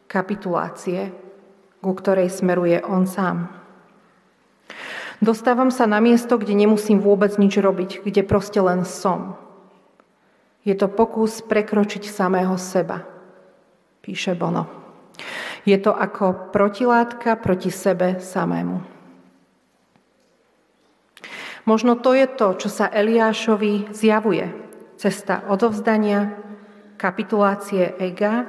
kapitulácie, 0.05 1.15
ku 1.81 1.97
ktorej 1.97 2.29
smeruje 2.29 2.83
on 2.85 3.09
sám. 3.09 3.49
Dostávam 5.23 5.71
sa 5.71 5.89
na 5.89 6.03
miesto, 6.03 6.37
kde 6.37 6.53
nemusím 6.53 7.01
vôbec 7.01 7.39
nič 7.41 7.57
robiť, 7.57 8.05
kde 8.05 8.23
proste 8.27 8.59
len 8.59 8.83
som. 8.85 9.39
Je 10.67 10.75
to 10.75 10.91
pokus 10.91 11.41
prekročiť 11.41 12.05
samého 12.11 12.59
seba– 12.61 13.07
píše 14.05 14.37
Bono. 14.37 14.69
Je 15.65 15.77
to 15.81 15.93
ako 15.97 16.53
protilátka 16.53 17.37
proti 17.41 17.73
sebe 17.73 18.21
samému. 18.21 18.85
Možno 21.65 21.97
to 21.97 22.13
je 22.13 22.29
to, 22.29 22.61
čo 22.61 22.69
sa 22.69 22.93
Eliášovi 22.93 23.89
zjavuje. 23.97 24.53
Cesta 25.01 25.49
odovzdania, 25.49 26.37
kapitulácie 27.01 27.97
ega, 27.97 28.45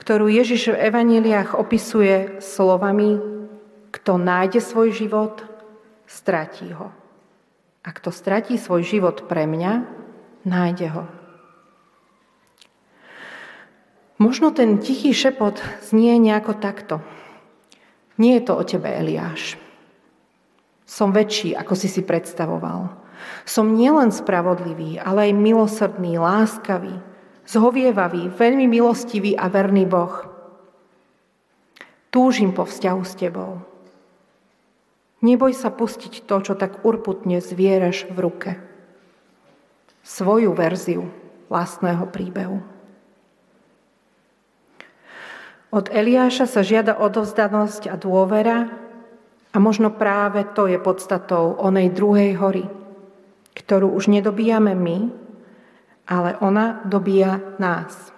ktorú 0.00 0.32
Ježiš 0.32 0.72
v 0.72 0.80
evaníliách 0.88 1.52
opisuje 1.52 2.40
slovami 2.40 3.36
kto 3.96 4.20
nájde 4.20 4.60
svoj 4.60 4.92
život, 4.92 5.40
stratí 6.04 6.68
ho. 6.76 6.92
A 7.80 7.88
kto 7.96 8.12
stratí 8.12 8.60
svoj 8.60 8.84
život 8.84 9.24
pre 9.24 9.48
mňa, 9.48 9.72
nájde 10.44 10.92
ho. 10.92 11.08
Možno 14.16 14.48
ten 14.48 14.80
tichý 14.80 15.12
šepot 15.12 15.60
znie 15.84 16.16
nejako 16.16 16.56
takto. 16.56 17.04
Nie 18.16 18.40
je 18.40 18.48
to 18.48 18.56
o 18.56 18.64
tebe, 18.64 18.88
Eliáš. 18.88 19.60
Som 20.88 21.12
väčší, 21.12 21.52
ako 21.52 21.76
si 21.76 21.92
si 21.92 22.00
predstavoval. 22.00 22.96
Som 23.44 23.76
nielen 23.76 24.08
spravodlivý, 24.08 24.96
ale 24.96 25.28
aj 25.28 25.32
milosrdný, 25.36 26.16
láskavý, 26.16 26.96
zhovievavý, 27.44 28.32
veľmi 28.32 28.64
milostivý 28.64 29.36
a 29.36 29.52
verný 29.52 29.84
Boh. 29.84 30.24
Túžim 32.08 32.56
po 32.56 32.64
vzťahu 32.64 33.02
s 33.04 33.12
tebou. 33.20 33.60
Neboj 35.20 35.52
sa 35.52 35.68
pustiť 35.68 36.24
to, 36.24 36.36
čo 36.40 36.54
tak 36.56 36.84
urputne 36.88 37.44
zvieraš 37.44 38.08
v 38.08 38.16
ruke. 38.16 38.50
Svoju 40.00 40.56
verziu 40.56 41.04
vlastného 41.52 42.08
príbehu. 42.08 42.75
Od 45.74 45.90
Eliáša 45.90 46.46
sa 46.46 46.62
žiada 46.62 46.94
odovzdanosť 46.94 47.90
a 47.90 47.98
dôvera 47.98 48.70
a 49.50 49.56
možno 49.58 49.90
práve 49.90 50.46
to 50.54 50.70
je 50.70 50.78
podstatou 50.78 51.58
onej 51.58 51.90
druhej 51.90 52.38
hory, 52.38 52.64
ktorú 53.56 53.90
už 53.96 54.12
nedobíjame 54.12 54.78
my, 54.78 54.98
ale 56.06 56.38
ona 56.38 56.86
dobíja 56.86 57.42
nás. 57.58 58.14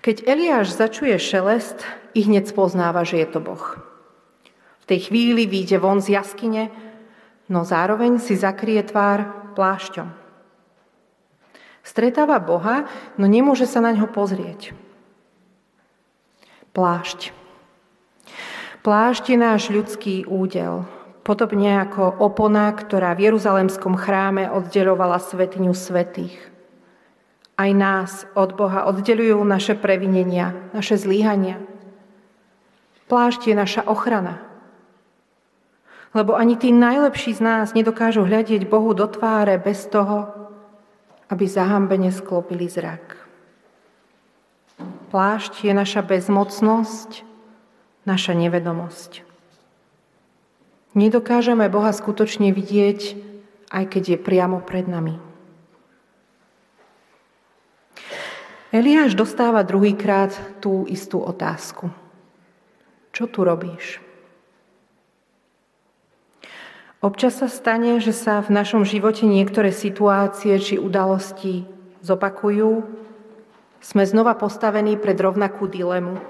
Keď 0.00 0.24
Eliáš 0.24 0.72
začuje 0.74 1.14
šelest, 1.20 1.84
i 2.16 2.26
hneď 2.26 2.50
spoznáva, 2.50 3.06
že 3.06 3.22
je 3.22 3.28
to 3.30 3.38
Boh. 3.38 3.78
V 4.82 4.84
tej 4.88 5.12
chvíli 5.12 5.46
vyjde 5.46 5.78
von 5.78 6.02
z 6.02 6.18
jaskyne, 6.18 6.72
no 7.46 7.62
zároveň 7.62 8.18
si 8.18 8.34
zakrie 8.34 8.82
tvár 8.82 9.52
plášťom. 9.54 10.19
Stretáva 11.80 12.36
Boha, 12.38 12.84
no 13.16 13.24
nemôže 13.24 13.64
sa 13.64 13.80
na 13.80 13.90
ňo 13.96 14.08
pozrieť. 14.08 14.76
Plášť. 16.70 17.34
Plášť 18.80 19.24
je 19.34 19.36
náš 19.36 19.62
ľudský 19.68 20.24
údel, 20.24 20.88
podobne 21.26 21.84
ako 21.84 22.16
opona, 22.16 22.72
ktorá 22.72 23.12
v 23.12 23.28
Jeruzalemskom 23.28 23.98
chráme 23.98 24.48
oddelovala 24.48 25.20
svetiňu 25.20 25.76
svetých. 25.76 26.38
Aj 27.60 27.68
nás 27.76 28.24
od 28.32 28.56
Boha 28.56 28.88
oddelujú 28.88 29.36
naše 29.44 29.76
previnenia, 29.76 30.56
naše 30.72 30.96
zlíhania. 30.96 31.60
Plášť 33.04 33.52
je 33.52 33.54
naša 33.58 33.82
ochrana. 33.84 34.40
Lebo 36.16 36.40
ani 36.40 36.56
tí 36.56 36.72
najlepší 36.72 37.36
z 37.36 37.40
nás 37.44 37.66
nedokážu 37.76 38.24
hľadieť 38.24 38.64
Bohu 38.64 38.96
do 38.96 39.04
tváre 39.04 39.60
bez 39.60 39.84
toho, 39.92 40.39
aby 41.30 41.44
zahambene 41.46 42.10
sklopili 42.10 42.66
zrak. 42.66 43.16
Plášť 45.14 45.66
je 45.66 45.72
naša 45.74 46.02
bezmocnosť, 46.02 47.22
naša 48.06 48.34
nevedomosť. 48.34 49.22
Nedokážeme 50.98 51.70
Boha 51.70 51.94
skutočne 51.94 52.50
vidieť, 52.50 53.14
aj 53.70 53.84
keď 53.86 54.02
je 54.14 54.18
priamo 54.18 54.58
pred 54.58 54.90
nami. 54.90 55.14
Eliáš 58.70 59.18
dostáva 59.18 59.66
druhýkrát 59.66 60.34
tú 60.62 60.86
istú 60.86 61.22
otázku. 61.22 61.90
Čo 63.10 63.26
tu 63.26 63.42
robíš? 63.42 64.09
Občas 67.00 67.40
sa 67.40 67.48
stane, 67.48 67.96
že 67.96 68.12
sa 68.12 68.44
v 68.44 68.52
našom 68.52 68.84
živote 68.84 69.24
niektoré 69.24 69.72
situácie 69.72 70.52
či 70.60 70.76
udalosti 70.76 71.64
zopakujú, 72.04 72.84
sme 73.80 74.04
znova 74.04 74.36
postavení 74.36 75.00
pred 75.00 75.16
rovnakú 75.16 75.64
dilemu. 75.64 76.20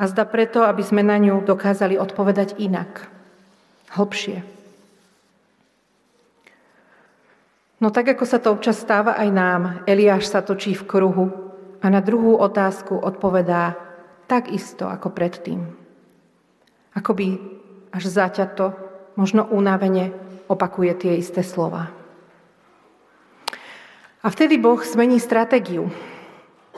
A 0.00 0.08
zda 0.08 0.24
preto, 0.24 0.64
aby 0.64 0.80
sme 0.80 1.04
na 1.04 1.20
ňu 1.20 1.44
dokázali 1.44 2.00
odpovedať 2.00 2.56
inak, 2.56 3.12
hlbšie. 3.92 4.40
No 7.84 7.92
tak, 7.92 8.08
ako 8.08 8.24
sa 8.24 8.40
to 8.40 8.56
občas 8.56 8.80
stáva 8.80 9.20
aj 9.20 9.28
nám, 9.28 9.62
Eliáš 9.84 10.32
sa 10.32 10.40
točí 10.40 10.72
v 10.72 10.88
kruhu 10.88 11.28
a 11.84 11.86
na 11.92 12.00
druhú 12.00 12.40
otázku 12.40 12.96
odpovedá 12.96 13.76
tak 14.32 14.48
isto 14.48 14.88
ako 14.88 15.12
predtým. 15.12 15.60
Akoby 16.96 17.36
až 17.92 18.08
zaťato 18.08 18.91
možno 19.16 19.44
unavene 19.48 20.12
opakuje 20.48 20.92
tie 20.94 21.12
isté 21.18 21.40
slova. 21.40 21.92
A 24.22 24.26
vtedy 24.30 24.54
Boh 24.58 24.78
zmení 24.78 25.18
stratégiu. 25.18 25.90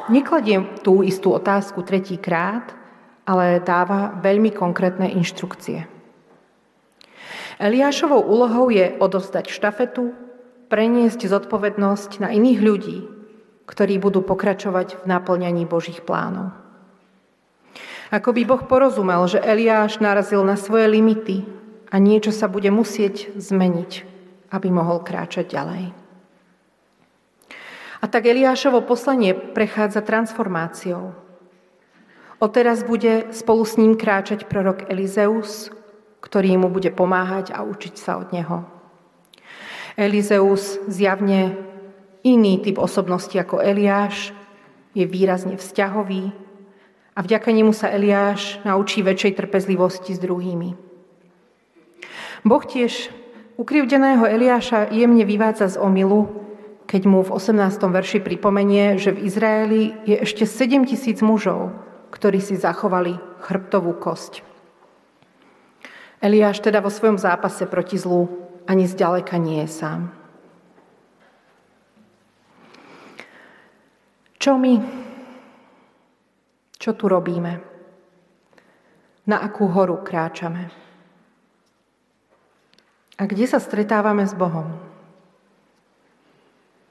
Nekladie 0.08 0.64
tú 0.80 1.04
istú 1.04 1.36
otázku 1.36 1.84
tretíkrát, 1.84 2.72
ale 3.28 3.60
dáva 3.60 4.16
veľmi 4.20 4.52
konkrétne 4.52 5.12
inštrukcie. 5.12 5.84
Eliášovou 7.60 8.20
úlohou 8.20 8.68
je 8.72 8.96
odovzdať 8.96 9.48
štafetu, 9.48 10.12
preniesť 10.72 11.28
zodpovednosť 11.28 12.24
na 12.24 12.32
iných 12.32 12.60
ľudí, 12.60 12.98
ktorí 13.68 14.00
budú 14.00 14.24
pokračovať 14.24 15.00
v 15.00 15.04
naplňaní 15.06 15.68
Božích 15.68 16.02
plánov. 16.02 16.52
Ako 18.12 18.36
by 18.36 18.42
Boh 18.44 18.62
porozumel, 18.64 19.24
že 19.28 19.40
Eliáš 19.40 20.00
narazil 20.00 20.44
na 20.44 20.56
svoje 20.60 20.86
limity 20.90 21.44
a 21.90 21.96
niečo 22.00 22.32
sa 22.32 22.48
bude 22.48 22.68
musieť 22.68 23.34
zmeniť, 23.36 23.92
aby 24.52 24.68
mohol 24.70 25.02
kráčať 25.02 25.52
ďalej. 25.52 25.84
A 28.00 28.04
tak 28.04 28.28
Eliášovo 28.28 28.84
poslanie 28.84 29.32
prechádza 29.32 30.04
transformáciou. 30.04 31.16
Odteraz 32.36 32.84
bude 32.84 33.32
spolu 33.32 33.64
s 33.64 33.80
ním 33.80 33.96
kráčať 33.96 34.44
prorok 34.44 34.84
Elizeus, 34.92 35.72
ktorý 36.20 36.60
mu 36.60 36.68
bude 36.68 36.92
pomáhať 36.92 37.56
a 37.56 37.64
učiť 37.64 37.94
sa 37.96 38.20
od 38.20 38.28
neho. 38.36 38.68
Elizeus 39.96 40.76
zjavne 40.84 41.56
iný 42.20 42.60
typ 42.60 42.76
osobnosti 42.76 43.32
ako 43.32 43.64
Eliáš, 43.64 44.36
je 44.94 45.04
výrazne 45.08 45.58
vzťahový 45.58 46.30
a 47.14 47.18
vďaka 47.22 47.50
nemu 47.50 47.72
sa 47.74 47.90
Eliáš 47.90 48.62
naučí 48.62 49.02
väčšej 49.02 49.32
trpezlivosti 49.38 50.14
s 50.14 50.22
druhými. 50.22 50.93
Boh 52.44 52.60
tiež 52.60 53.08
ukrivdeného 53.56 54.28
Eliáša 54.28 54.92
jemne 54.92 55.24
vyvádza 55.24 55.72
z 55.72 55.76
omilu, 55.80 56.28
keď 56.84 57.02
mu 57.08 57.24
v 57.24 57.32
18. 57.40 57.80
verši 57.88 58.20
pripomenie, 58.20 59.00
že 59.00 59.16
v 59.16 59.24
Izraeli 59.24 59.82
je 60.04 60.20
ešte 60.20 60.44
7 60.44 60.84
tisíc 60.84 61.24
mužov, 61.24 61.72
ktorí 62.12 62.44
si 62.44 62.60
zachovali 62.60 63.16
chrbtovú 63.40 63.96
kosť. 63.96 64.44
Eliáš 66.20 66.60
teda 66.60 66.84
vo 66.84 66.92
svojom 66.92 67.16
zápase 67.16 67.64
proti 67.64 67.96
zlu 67.96 68.28
ani 68.68 68.84
zďaleka 68.84 69.40
nie 69.40 69.64
je 69.64 69.68
sám. 69.72 70.12
Čo 74.36 74.60
my? 74.60 74.74
Čo 76.76 76.92
tu 76.92 77.08
robíme? 77.08 77.64
Na 79.24 79.40
akú 79.40 79.64
horu 79.72 80.04
kráčame? 80.04 80.83
A 83.14 83.30
kde 83.30 83.46
sa 83.46 83.62
stretávame 83.62 84.26
s 84.26 84.34
Bohom? 84.34 84.74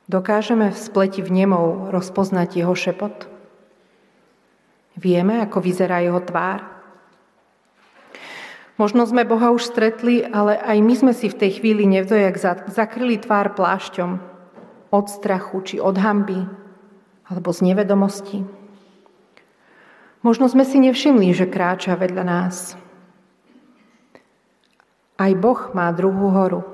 Dokážeme 0.08 0.72
v 0.72 0.78
spleti 0.80 1.20
vnemov 1.20 1.92
rozpoznať 1.92 2.64
jeho 2.64 2.76
šepot? 2.76 3.28
Vieme, 4.96 5.44
ako 5.44 5.60
vyzerá 5.60 6.00
jeho 6.00 6.24
tvár? 6.24 6.64
Možno 8.80 9.06
sme 9.06 9.28
Boha 9.28 9.54
už 9.54 9.70
stretli, 9.70 10.26
ale 10.26 10.58
aj 10.58 10.78
my 10.82 10.94
sme 10.98 11.14
si 11.14 11.30
v 11.30 11.38
tej 11.38 11.62
chvíli 11.62 11.86
nevdojak 11.86 12.40
zakryli 12.72 13.22
tvár 13.22 13.54
plášťom 13.54 14.18
od 14.90 15.06
strachu 15.10 15.58
či 15.62 15.76
od 15.78 15.98
hamby 16.00 16.46
alebo 17.30 17.50
z 17.54 17.74
nevedomosti. 17.74 18.46
Možno 20.24 20.48
sme 20.48 20.64
si 20.64 20.80
nevšimli, 20.80 21.36
že 21.36 21.52
kráča 21.52 22.00
vedľa 22.00 22.24
nás. 22.24 22.80
Aj 25.24 25.32
Boh 25.40 25.72
má 25.72 25.88
druhú 25.96 26.36
horu. 26.36 26.68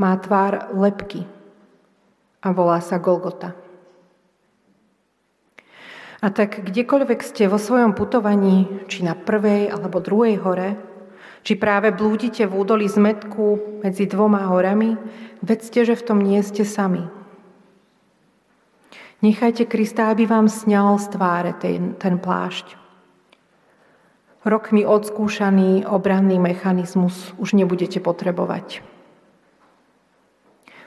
Má 0.00 0.16
tvár 0.16 0.72
lepky 0.72 1.28
a 2.40 2.56
volá 2.56 2.80
sa 2.80 2.96
Golgota. 2.96 3.52
A 6.24 6.32
tak 6.32 6.64
kdekoľvek 6.64 7.20
ste 7.20 7.52
vo 7.52 7.60
svojom 7.60 7.92
putovaní, 7.92 8.64
či 8.88 9.04
na 9.04 9.12
prvej 9.12 9.68
alebo 9.68 10.00
druhej 10.00 10.40
hore, 10.40 10.80
či 11.44 11.60
práve 11.60 11.92
blúdite 11.92 12.48
v 12.48 12.56
údoli 12.56 12.88
zmetku 12.88 13.84
medzi 13.84 14.08
dvoma 14.08 14.48
horami, 14.48 14.96
vedzte, 15.44 15.84
že 15.84 15.92
v 15.92 16.06
tom 16.08 16.24
nie 16.24 16.40
ste 16.40 16.64
sami. 16.64 17.04
Nechajte 19.20 19.68
Krista, 19.68 20.08
aby 20.08 20.24
vám 20.24 20.48
sňal 20.48 20.96
z 20.96 21.06
tváre 21.12 21.52
ten, 21.60 21.92
ten 22.00 22.16
plášť. 22.16 22.83
Rokmi 24.44 24.84
odskúšaný 24.84 25.88
obranný 25.88 26.36
mechanizmus 26.36 27.32
už 27.40 27.56
nebudete 27.56 27.96
potrebovať. 27.96 28.84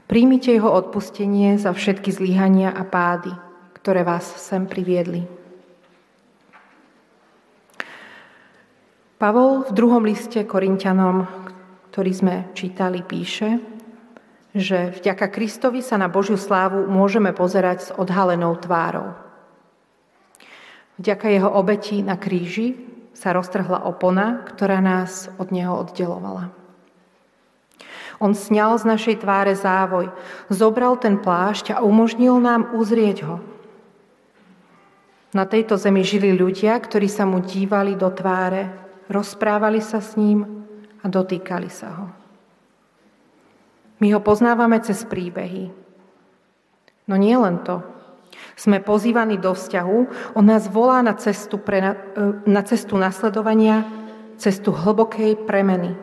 Príjmite 0.06 0.54
jeho 0.54 0.70
odpustenie 0.70 1.58
za 1.58 1.74
všetky 1.74 2.14
zlyhania 2.14 2.70
a 2.70 2.86
pády, 2.86 3.34
ktoré 3.74 4.06
vás 4.06 4.30
sem 4.38 4.70
priviedli. 4.70 5.26
Pavol 9.18 9.66
v 9.66 9.72
druhom 9.74 10.06
liste 10.06 10.46
Korintianom, 10.46 11.26
ktorý 11.90 12.12
sme 12.14 12.36
čítali, 12.54 13.02
píše, 13.02 13.58
že 14.54 14.94
vďaka 15.02 15.34
Kristovi 15.34 15.82
sa 15.82 15.98
na 15.98 16.06
Božiu 16.06 16.38
slávu 16.38 16.86
môžeme 16.86 17.34
pozerať 17.34 17.78
s 17.82 17.90
odhalenou 17.90 18.54
tvárou. 18.62 19.18
Vďaka 21.02 21.26
jeho 21.34 21.50
obeti 21.50 22.06
na 22.06 22.22
kríži 22.22 22.97
sa 23.18 23.34
roztrhla 23.34 23.82
opona, 23.90 24.46
ktorá 24.46 24.78
nás 24.78 25.34
od 25.42 25.50
neho 25.50 25.74
oddelovala. 25.74 26.54
On 28.22 28.34
sňal 28.34 28.78
z 28.78 28.86
našej 28.86 29.16
tváre 29.26 29.58
závoj, 29.58 30.14
zobral 30.54 31.02
ten 31.02 31.18
plášť 31.18 31.74
a 31.74 31.82
umožnil 31.82 32.38
nám 32.38 32.78
uzrieť 32.78 33.26
ho. 33.26 33.42
Na 35.34 35.50
tejto 35.50 35.78
zemi 35.78 36.06
žili 36.06 36.34
ľudia, 36.34 36.78
ktorí 36.78 37.10
sa 37.10 37.26
mu 37.26 37.42
dívali 37.42 37.94
do 37.98 38.10
tváre, 38.10 38.70
rozprávali 39.10 39.82
sa 39.82 40.02
s 40.02 40.18
ním 40.18 40.66
a 41.02 41.06
dotýkali 41.10 41.70
sa 41.70 41.90
ho. 41.94 42.08
My 43.98 44.14
ho 44.14 44.22
poznávame 44.22 44.78
cez 44.82 45.02
príbehy. 45.06 45.74
No 47.10 47.18
nie 47.18 47.34
len 47.34 47.62
to. 47.66 47.82
Sme 48.58 48.82
pozývaní 48.82 49.38
do 49.38 49.54
vzťahu, 49.54 49.98
on 50.34 50.46
nás 50.50 50.66
volá 50.66 51.06
na 51.06 51.14
cestu, 51.14 51.62
pre, 51.62 51.78
e, 51.78 51.94
na 52.50 52.66
cestu 52.66 52.98
nasledovania, 52.98 53.86
cestu 54.42 54.74
hlbokej 54.74 55.46
premeny. 55.46 55.94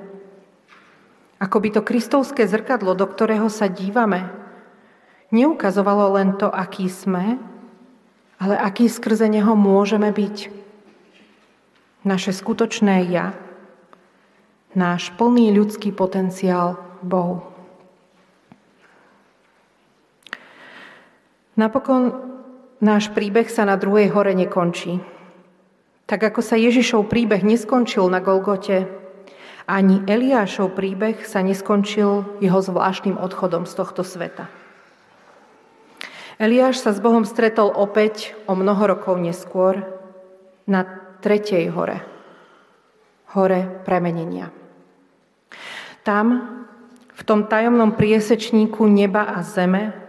Ako 1.42 1.58
by 1.58 1.68
to 1.74 1.82
kristovské 1.82 2.46
zrkadlo, 2.46 2.94
do 2.94 3.10
ktorého 3.10 3.50
sa 3.50 3.66
dívame, 3.66 4.30
neukazovalo 5.34 6.14
len 6.14 6.38
to, 6.38 6.46
aký 6.46 6.86
sme, 6.86 7.42
ale 8.38 8.54
aký 8.54 8.86
skrze 8.86 9.26
neho 9.26 9.58
môžeme 9.58 10.14
byť. 10.14 10.36
Naše 12.06 12.30
skutočné 12.30 13.10
ja, 13.10 13.34
náš 14.78 15.10
plný 15.18 15.50
ľudský 15.50 15.90
potenciál 15.90 16.78
Bohu. 17.02 17.42
Napokon 21.54 22.33
náš 22.82 23.10
príbeh 23.12 23.46
sa 23.50 23.66
na 23.66 23.74
druhej 23.78 24.10
hore 24.10 24.34
nekončí. 24.34 24.98
Tak 26.04 26.20
ako 26.32 26.40
sa 26.44 26.56
Ježišov 26.60 27.08
príbeh 27.08 27.40
neskončil 27.40 28.06
na 28.12 28.20
Golgote, 28.20 28.86
ani 29.64 30.04
Eliášov 30.04 30.76
príbeh 30.76 31.24
sa 31.24 31.40
neskončil 31.40 32.36
jeho 32.44 32.60
zvláštnym 32.60 33.16
odchodom 33.16 33.64
z 33.64 33.72
tohto 33.72 34.04
sveta. 34.04 34.52
Eliáš 36.36 36.84
sa 36.84 36.92
s 36.92 37.00
Bohom 37.00 37.24
stretol 37.24 37.72
opäť 37.72 38.36
o 38.44 38.52
mnoho 38.52 38.84
rokov 38.84 39.16
neskôr 39.16 39.80
na 40.68 40.84
tretej 41.24 41.72
hore, 41.72 42.04
hore 43.32 43.80
premenenia. 43.88 44.52
Tam, 46.04 46.60
v 47.14 47.22
tom 47.24 47.48
tajomnom 47.48 47.96
priesečníku 47.96 48.84
neba 48.84 49.32
a 49.32 49.40
zeme, 49.40 50.03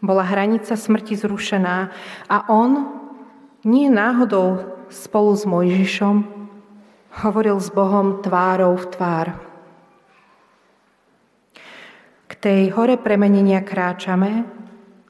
bola 0.00 0.24
hranica 0.24 0.76
smrti 0.76 1.16
zrušená 1.16 1.92
a 2.28 2.36
on 2.48 2.88
nie 3.64 3.92
náhodou 3.92 4.80
spolu 4.88 5.36
s 5.36 5.44
Mojžišom 5.44 6.40
hovoril 7.10 7.58
s 7.60 7.68
Bohom 7.70 8.22
tvárou 8.22 8.78
v 8.78 8.86
tvár. 8.86 9.26
K 12.30 12.32
tej 12.38 12.60
hore 12.72 12.96
premenenia 12.96 13.60
kráčame 13.60 14.46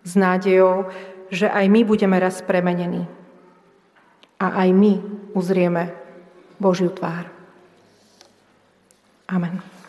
s 0.03 0.17
nádejou, 0.17 0.89
že 1.31 1.47
aj 1.47 1.67
my 1.69 1.81
budeme 1.85 2.17
raz 2.17 2.41
premenení. 2.43 3.07
A 4.41 4.65
aj 4.65 4.69
my 4.73 4.93
uzrieme 5.37 5.93
Božiu 6.57 6.89
tvár. 6.91 7.29
Amen. 9.29 9.80